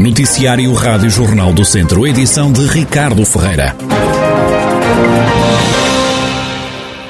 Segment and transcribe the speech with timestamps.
[0.00, 3.76] Noticiário Rádio Jornal do Centro, edição de Ricardo Ferreira.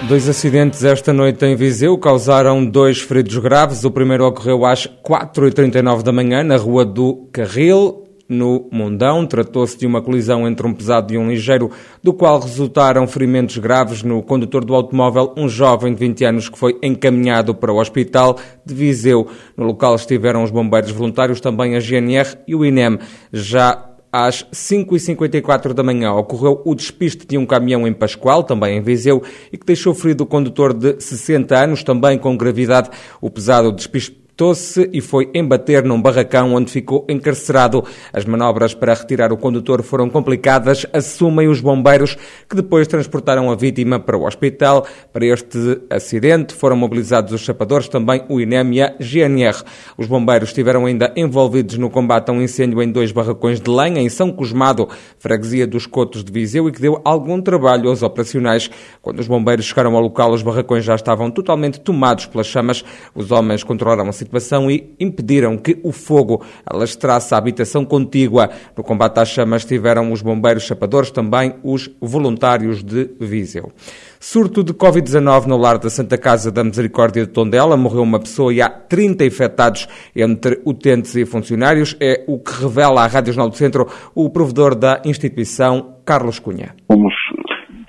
[0.09, 3.85] Dois acidentes esta noite em Viseu causaram dois feridos graves.
[3.85, 9.27] O primeiro ocorreu às 4h39 da manhã na Rua do Carril, no Mundão.
[9.27, 11.71] Tratou-se de uma colisão entre um pesado e um ligeiro,
[12.03, 16.59] do qual resultaram ferimentos graves no condutor do automóvel, um jovem de 20 anos que
[16.59, 19.27] foi encaminhado para o hospital de Viseu.
[19.57, 22.99] No local estiveram os bombeiros voluntários, também a GNR e o INEM.
[23.33, 28.83] Já às 5h54 da manhã ocorreu o despiste de um caminhão em Pascoal, também em
[28.83, 32.91] Viseu, e que deixou ferido o condutor de 60 anos, também com gravidade.
[33.21, 34.20] O pesado despiste
[34.55, 37.85] se e foi embater num barracão onde ficou encarcerado.
[38.11, 42.17] As manobras para retirar o condutor foram complicadas, assumem os bombeiros,
[42.49, 44.87] que depois transportaram a vítima para o hospital.
[45.13, 49.63] Para este acidente foram mobilizados os chapadores, também o INEM e a GNR.
[49.99, 54.01] Os bombeiros estiveram ainda envolvidos no combate a um incêndio em dois barracões de lenha
[54.01, 58.71] em São Cosmado, freguesia dos Cotos de Viseu, e que deu algum trabalho aos operacionais.
[59.03, 62.83] Quando os bombeiros chegaram ao local, os barracões já estavam totalmente tomados pelas chamas.
[63.15, 64.30] Os homens controlaram a situação
[64.71, 68.51] e impediram que o fogo alastrasse a habitação contígua.
[68.77, 73.73] No combate às chamas tiveram os bombeiros chapadores, também os voluntários de Viseu.
[74.19, 77.77] Surto de Covid-19 no lar da Santa Casa da Misericórdia de Tondela.
[77.77, 81.97] Morreu uma pessoa e há 30 infectados entre utentes e funcionários.
[82.01, 86.75] É o que revela à Rádio Jornal do Centro o provedor da instituição, Carlos Cunha.
[86.87, 87.15] Fomos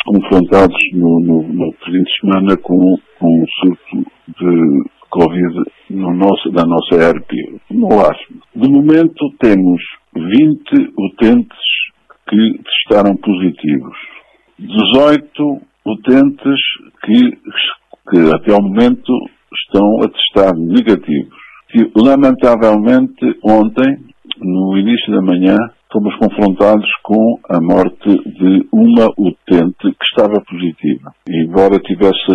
[0.05, 1.41] confrontados no, no,
[1.91, 7.31] de semana com, com um surto de Covid no nosso, da nossa ERP,
[7.69, 8.39] no LASM.
[8.55, 9.81] De momento temos
[10.15, 11.59] 20 utentes
[12.27, 13.97] que testaram positivos,
[14.57, 16.59] 18 utentes
[17.03, 17.31] que,
[18.09, 19.13] que até o momento
[19.53, 21.41] estão a testar negativos.
[21.73, 23.97] E, lamentavelmente, ontem,
[24.39, 25.55] no início da manhã,
[25.91, 31.13] fomos confrontados com a morte de uma utente que estava positiva.
[31.29, 32.31] Embora tivesse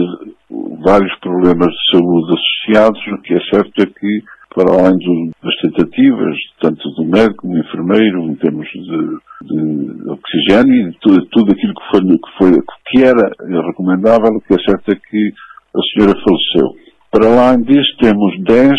[0.85, 4.23] vários problemas de saúde associados, o que é certo é que,
[4.55, 10.11] para além do, das tentativas, tanto do médico como do enfermeiro, em termos de, de
[10.11, 14.59] oxigênio e tudo, tudo aquilo que, foi, que, foi, que era recomendável, o que é
[14.65, 15.33] certo é que
[15.75, 16.87] a senhora faleceu.
[17.11, 18.71] Para além disso, temos 10,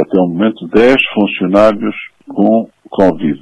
[0.00, 1.94] até o momento, 10 funcionários
[2.28, 3.40] com Covid.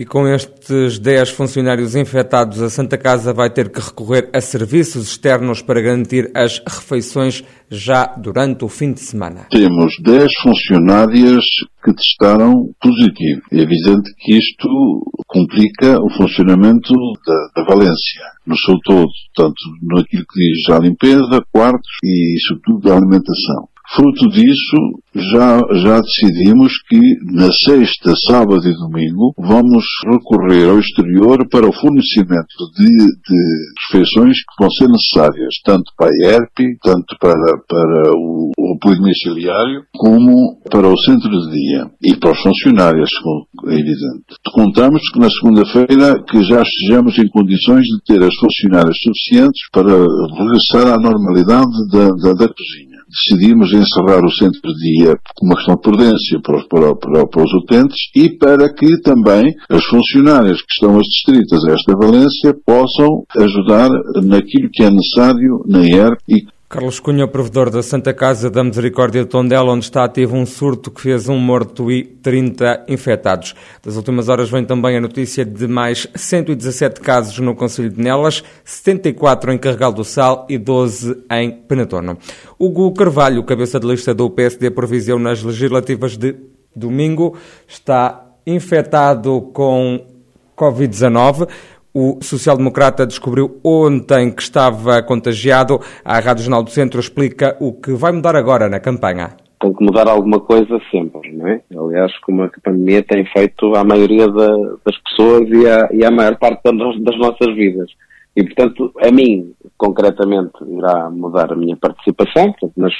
[0.00, 5.08] E com estes 10 funcionários infectados, a Santa Casa vai ter que recorrer a serviços
[5.10, 9.46] externos para garantir as refeições já durante o fim de semana.
[9.50, 11.44] Temos 10 funcionárias
[11.84, 13.42] que testaram positivo.
[13.52, 14.68] É evidente que isto
[15.26, 16.94] complica o funcionamento
[17.26, 22.88] da, da Valência, no seu todo, tanto naquilo que diz à limpeza, quartos e, sobretudo,
[22.88, 23.68] da alimentação.
[23.92, 24.76] Fruto disso,
[25.12, 27.00] já, já decidimos que
[27.32, 33.40] na sexta, sábado e domingo vamos recorrer ao exterior para o fornecimento de, de
[33.90, 37.34] refeições que vão ser necessárias, tanto para a ERP, tanto para,
[37.68, 43.10] para o, o apoio domiciliário, como para o centro de dia e para os funcionários,
[43.66, 44.38] é evidente.
[44.54, 49.92] Contamos que na segunda-feira que já estejamos em condições de ter as funcionárias suficientes para
[50.38, 55.56] regressar à normalidade da, da, da cozinha decidimos encerrar o centro de dia com uma
[55.56, 60.58] questão de prudência para, para, para, para, os utentes e para que também as funcionárias
[60.62, 63.90] que estão adstritas a esta valência possam ajudar
[64.22, 69.24] naquilo que é necessário na ERP e Carlos Cunha, provedor da Santa Casa da Misericórdia
[69.24, 73.56] de Tondela, onde está ativo um surto que fez um morto e 30 infectados.
[73.82, 78.44] Das últimas horas vem também a notícia de mais 117 casos no Conselho de Nelas,
[78.64, 82.16] 74 em Carregal do Sal e 12 em Penatono.
[82.56, 86.36] Hugo Carvalho, cabeça de lista do PSD por Viseu nas legislativas de
[86.76, 87.36] domingo,
[87.66, 90.06] está infectado com
[90.60, 91.48] Covid-19.
[91.92, 95.80] O social-democrata descobriu ontem que estava contagiado.
[96.04, 99.36] A Rádio Jornal do Centro explica o que vai mudar agora na campanha.
[99.60, 101.60] Tem que mudar alguma coisa sempre, não é?
[101.76, 104.56] Aliás, como a pandemia tem feito à maioria da,
[104.86, 107.90] das pessoas e à, e à maior parte das, das nossas vidas.
[108.36, 112.94] E, portanto, a mim, concretamente, irá mudar a minha participação, portanto, nas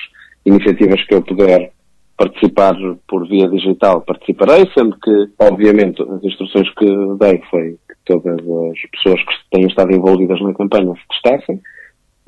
[0.44, 1.70] iniciativas que eu puder
[2.16, 2.74] participar
[3.08, 6.86] por via digital, participarei, sendo que, obviamente, as instruções que
[7.18, 7.78] dei foi
[8.70, 11.60] as pessoas que tenham estado envolvidas na campanha se testassem.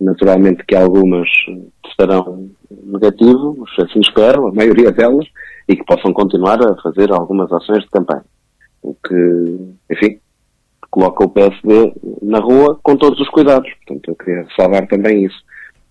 [0.00, 1.28] Naturalmente que algumas
[1.84, 5.26] testarão negativo, assim espero, a maioria delas,
[5.68, 8.24] e que possam continuar a fazer algumas ações de campanha.
[8.82, 9.58] O que,
[9.90, 10.18] enfim,
[10.90, 13.70] coloca o PSD na rua com todos os cuidados.
[13.74, 15.42] Portanto, eu queria ressalvar também isso.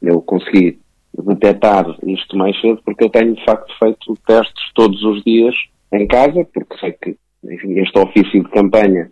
[0.02, 0.80] Eu consegui
[1.18, 5.56] detectar isto mais cedo, porque eu tenho de facto feito testes todos os dias
[5.94, 9.10] em casa, porque sei que enfim, este ofício de campanha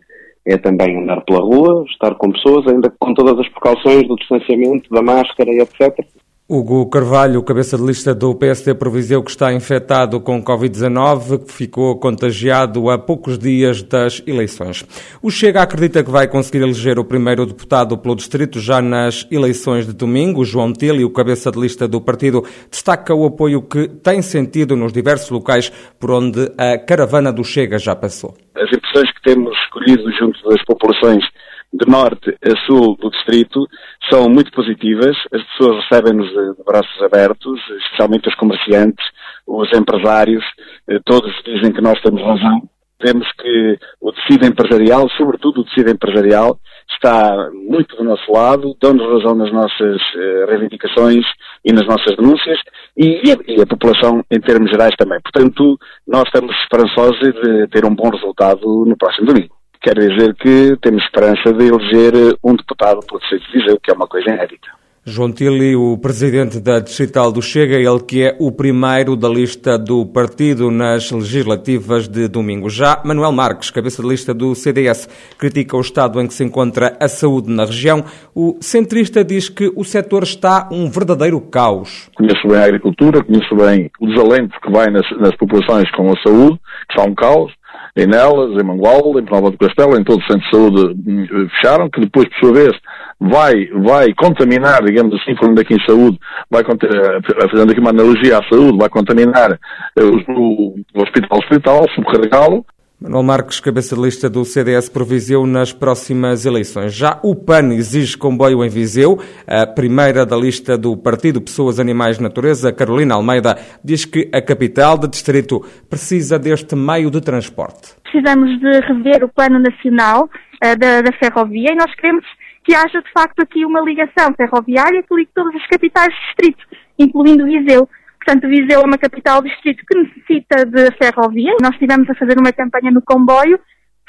[0.49, 4.89] é também andar pela rua, estar com pessoas, ainda com todas as precauções do distanciamento,
[4.89, 6.05] da máscara e etc.
[6.51, 11.95] Hugo Carvalho, cabeça de lista do PSD Proviseu, que está infectado com Covid-19, que ficou
[11.99, 14.83] contagiado a poucos dias das eleições.
[15.21, 19.85] O Chega acredita que vai conseguir eleger o primeiro deputado pelo distrito já nas eleições
[19.85, 20.43] de domingo.
[20.43, 24.91] João Tilly, o cabeça de lista do partido, destaca o apoio que tem sentido nos
[24.91, 25.69] diversos locais
[25.99, 28.33] por onde a caravana do Chega já passou.
[28.55, 31.23] As impressões que temos escolhido junto das populações
[31.71, 33.67] de norte a sul do distrito
[34.09, 35.15] são muito positivas.
[35.31, 39.05] As pessoas recebem-nos de braços abertos, especialmente os comerciantes,
[39.45, 40.43] os empresários,
[40.87, 42.61] eh, todos dizem que nós temos razão.
[43.01, 46.59] Vemos que o tecido empresarial, sobretudo o tecido empresarial,
[46.91, 51.25] está muito do nosso lado, dão-nos razão nas nossas eh, reivindicações
[51.63, 52.59] e nas nossas denúncias
[52.97, 55.19] e, e, a, população em termos gerais também.
[55.21, 55.77] Portanto,
[56.07, 59.58] nós estamos esperançosos de ter um bom resultado no próximo domingo.
[59.81, 63.93] Quer dizer que temos esperança de eleger um deputado pelo Distrito de Viseu, que é
[63.93, 64.67] uma coisa inédita.
[65.05, 69.79] João Tilly, o presidente da Distrital do Chega, ele que é o primeiro da lista
[69.79, 72.69] do partido nas legislativas de domingo.
[72.69, 76.97] Já Manuel Marques, cabeça de lista do CDS, critica o estado em que se encontra
[76.99, 78.03] a saúde na região.
[78.35, 82.09] O centrista diz que o setor está um verdadeiro caos.
[82.15, 86.21] Conheço bem a agricultura, conheço bem o desalento que vai nas, nas populações com a
[86.21, 87.51] saúde, que está um caos
[87.95, 91.47] em Nelas, em Mangualde, em Nova do Castelo, em todo o centro de saúde hum,
[91.49, 92.71] fecharam, que depois, por sua vez,
[93.19, 96.17] vai, vai contaminar, digamos assim, falando aqui em saúde,
[96.49, 101.85] vai, eh, fazendo aqui uma analogia à saúde, vai contaminar eh, o, o hospital, hospital,
[101.95, 102.65] subcarregá-lo,
[103.01, 106.93] Manuel Marques, cabeça de lista do CDS por Viseu nas próximas eleições.
[106.93, 109.17] Já o PAN exige comboio em Viseu.
[109.47, 114.97] A primeira da lista do Partido Pessoas, Animais, Natureza, Carolina Almeida, diz que a capital
[114.97, 117.95] de distrito precisa deste meio de transporte.
[118.03, 122.25] Precisamos de rever o plano nacional uh, da, da ferrovia e nós queremos
[122.65, 126.65] que haja de facto aqui uma ligação ferroviária que ligue todas as capitais de distrito,
[126.99, 127.87] incluindo Viseu.
[128.29, 131.51] Portanto, Viseu é uma capital distrito que necessita de ferrovia.
[131.63, 133.59] Nós estivemos a fazer uma campanha no comboio,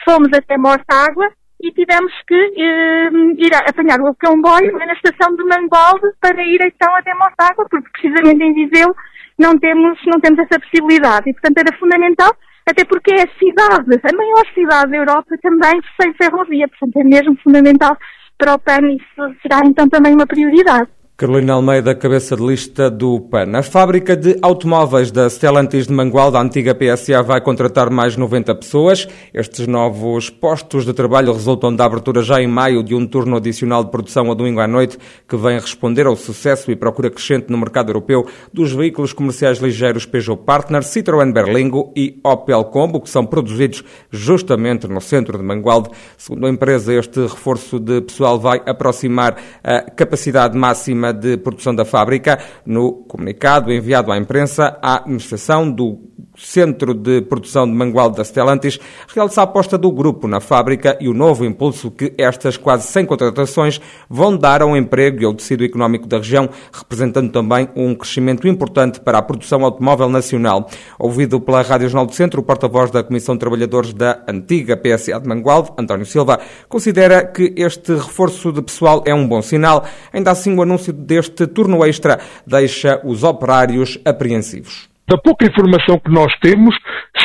[0.04, 1.26] fomos até Mortágua
[1.58, 3.08] e tivemos que eh,
[3.38, 7.88] ir a, apanhar o comboio na estação de Mangualde para ir então até Mortágua, porque
[7.92, 8.94] precisamente em Viseu
[9.38, 11.30] não temos, não temos essa possibilidade.
[11.30, 12.36] E, portanto, era fundamental,
[12.68, 16.68] até porque é a cidade, a maior cidade da Europa também sem ferrovia.
[16.68, 17.96] Portanto, é mesmo fundamental
[18.36, 20.90] para o PAN e isso será então também uma prioridade.
[21.20, 23.54] Carolina Almeida, cabeça de lista do PAN.
[23.54, 28.54] A fábrica de automóveis da Stellantis de Mangual, da antiga PSA, vai contratar mais 90
[28.54, 29.06] pessoas.
[29.34, 33.84] Estes novos postos de trabalho resultam da abertura já em maio de um turno adicional
[33.84, 34.96] de produção ao domingo à noite,
[35.28, 40.06] que vem responder ao sucesso e procura crescente no mercado europeu dos veículos comerciais ligeiros
[40.06, 45.90] Peugeot Partner, Citroën Berlingo e Opel Combo, que são produzidos justamente no centro de Mangualde.
[46.16, 51.84] Segundo a empresa, este reforço de pessoal vai aproximar a capacidade máxima de produção da
[51.84, 52.38] fábrica.
[52.64, 58.78] No comunicado enviado à imprensa, a administração do Centro de Produção de Mangualde da Stellantis
[59.08, 63.06] realça a aposta do grupo na fábrica e o novo impulso que estas quase 100
[63.06, 68.48] contratações vão dar ao emprego e ao tecido económico da região, representando também um crescimento
[68.48, 70.68] importante para a produção automóvel nacional.
[70.98, 75.20] Ouvido pela Rádio Jornal do Centro, o porta-voz da Comissão de Trabalhadores da antiga PSA
[75.20, 79.84] de Mangualde, António Silva, considera que este reforço de pessoal é um bom sinal.
[80.12, 86.10] Ainda assim, o anúncio deste turno extra deixa os operários apreensivos da pouca informação que
[86.10, 86.72] nós temos,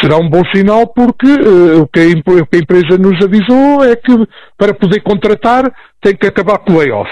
[0.01, 4.11] será um bom sinal porque uh, o, que a, empresa nos avisou é que
[4.57, 7.09] para poder contratar tem que acabar com o layoff.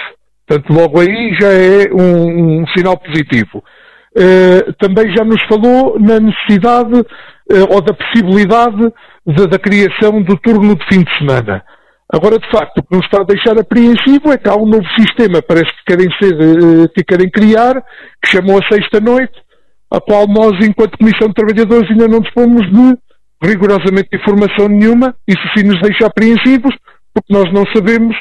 [0.48, 3.64] Portanto, logo aí já é um, um sinal positivo.
[4.18, 8.92] Uh, também já nos falou na necessidade uh, ou da possibilidade
[9.28, 11.64] de, da criação do turno de fim de semana.
[12.12, 14.88] Agora, de facto, o que nos está a deixar apreensivo é que há um novo
[14.98, 17.82] sistema, parece que querem, ser, que querem criar,
[18.22, 19.34] que chamou a sexta-noite,
[19.92, 22.98] a qual nós, enquanto Comissão de Trabalhadores, ainda não dispomos de
[23.42, 25.16] rigorosamente informação nenhuma.
[25.28, 26.76] Isso sim nos deixa apreensivos,
[27.14, 28.16] porque nós não sabemos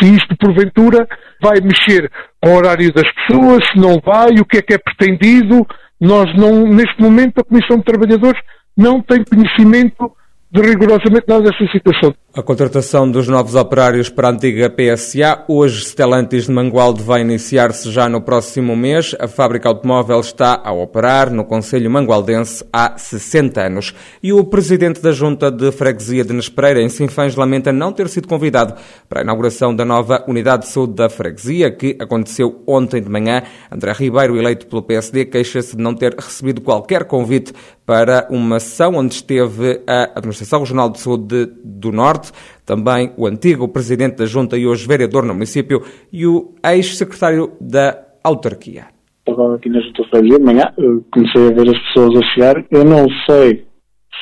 [0.00, 1.06] se isto, porventura,
[1.42, 2.10] vai mexer
[2.42, 5.66] com o horário das pessoas, se não vai, o que é que é pretendido.
[6.00, 8.40] Nós não, neste momento, a Comissão de Trabalhadores
[8.76, 10.12] não tem conhecimento
[10.54, 12.14] de rigorosamente nada dessa situação.
[12.32, 17.90] A contratação dos novos operários para a antiga PSA, hoje Stellantis de Mangualde, vai iniciar-se
[17.90, 19.16] já no próximo mês.
[19.20, 23.94] A fábrica automóvel está a operar no Conselho Mangualdense há 60 anos.
[24.22, 28.28] E o presidente da Junta de Freguesia de Nespereira, em Sinfãs, lamenta não ter sido
[28.28, 28.74] convidado
[29.08, 33.42] para a inauguração da nova Unidade de Saúde da Freguesia, que aconteceu ontem de manhã.
[33.70, 37.52] André Ribeiro, eleito pelo PSD, queixa-se de não ter recebido qualquer convite
[37.86, 42.32] para uma sessão onde esteve a Administração Regional de Saúde do Norte,
[42.64, 45.82] também o antigo Presidente da Junta e hoje vereador no município
[46.12, 48.86] e o ex-secretário da autarquia.
[49.26, 50.72] Estava aqui na Junta de manhã,
[51.10, 52.64] comecei a ver as pessoas a chegar.
[52.70, 53.66] Eu não sei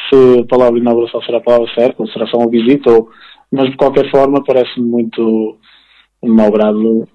[0.08, 3.08] se a palavra inauguração será a palavra certa, ou será só uma visita, ou,
[3.50, 5.58] mas de qualquer forma parece-me muito
[6.22, 7.08] malgrado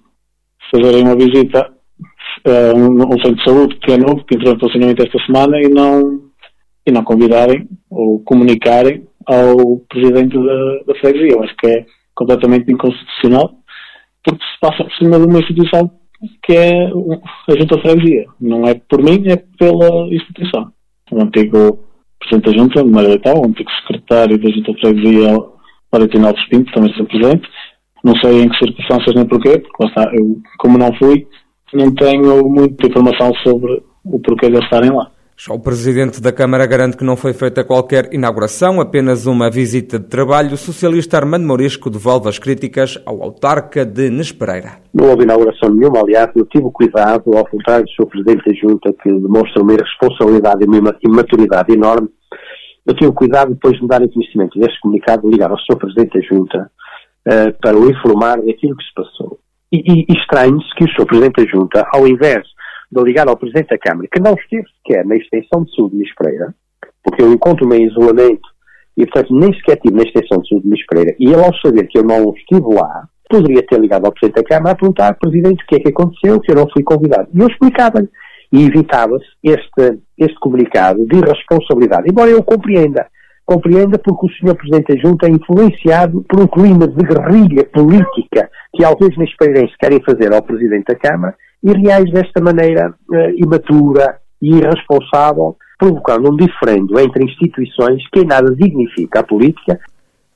[0.72, 1.72] fazerem uma visita
[2.46, 5.58] a um, um centro de saúde que é novo, que entrou em funcionamento esta semana
[5.62, 6.27] e não,
[6.90, 11.34] e não convidarem ou comunicarem ao presidente da, da freguesia.
[11.34, 13.54] Eu acho que é completamente inconstitucional,
[14.24, 15.92] porque se passa por cima de uma instituição
[16.44, 18.26] que é a Junta de Freguesia.
[18.42, 20.72] Não é por mim, é pela instituição.
[21.12, 21.80] O antigo
[22.20, 25.30] Presidente da Junta, Mário Leitão, o antigo Secretário da Junta de Freguesia,
[25.92, 27.48] Alves Pinto, também está presente.
[28.04, 31.28] Não sei em que circunstâncias nem porquê, porque está, eu, como não fui,
[31.74, 35.12] não tenho muita informação sobre o porquê de eles estarem lá.
[35.40, 40.00] Já o Presidente da Câmara garante que não foi feita qualquer inauguração, apenas uma visita
[40.00, 40.56] de trabalho.
[40.56, 44.80] O socialista Armando Morisco devolve as críticas ao autarca de Nespereira.
[44.92, 48.08] Não houve inauguração nenhuma, aliás, eu tive cuidado, ao contrário do Sr.
[48.08, 52.10] Presidente da Junta, que demonstra uma responsabilidade e uma maturidade enorme,
[52.88, 55.78] eu tive cuidado depois de me darem conhecimento deste comunicado, ligar ao Sr.
[55.78, 56.72] Presidente da Junta
[57.28, 59.38] uh, para o informar daquilo que se passou.
[59.72, 61.06] E, e, e estranho-se que o Sr.
[61.06, 62.57] Presidente da Junta, ao invés
[62.92, 65.98] de ligar ao Presidente da Câmara, que não esteve sequer na extensão de saúde de
[65.98, 66.54] Luís Pereira,
[67.04, 68.48] porque eu encontro-me em isolamento
[68.98, 71.56] e, portanto, nem sequer estive na extensão de saúde de Luís Pereira, e ele, ao
[71.58, 75.14] saber que eu não estive lá, poderia ter ligado ao Presidente da Câmara a perguntar,
[75.16, 77.30] Presidente, o que é que aconteceu, que eu não fui convidado.
[77.34, 78.10] E eu explicava-lhe.
[78.50, 82.10] E evitava-se este, este comunicado de irresponsabilidade.
[82.10, 83.06] Embora eu compreenda.
[83.46, 84.56] Compreenda porque o Sr.
[84.56, 90.02] Presidente da Junta é influenciado por um clima de guerrilha política que alguns nesperenses querem
[90.02, 91.36] fazer ao Presidente da Câmara
[91.68, 98.26] e reage desta maneira uh, imatura e irresponsável, provocando um diferendo entre instituições que em
[98.26, 99.80] nada dignifica a política.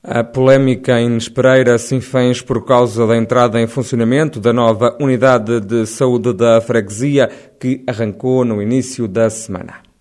[0.04, 5.60] A polémica em Espereira se infens por causa da entrada em funcionamento da nova unidade
[5.60, 9.91] de saúde da freguesia que arrancou no início da semana.